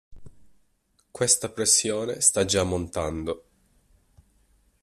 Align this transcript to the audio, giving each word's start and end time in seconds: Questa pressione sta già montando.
Questa 1.11 1.49
pressione 1.49 2.21
sta 2.21 2.43
già 2.43 2.63
montando. 2.63 3.43